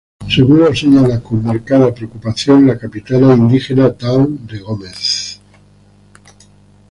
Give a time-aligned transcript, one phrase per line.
[0.27, 5.39] Según lo señala con marcada preocupación la Capitana Indígena Dawn de Gómez.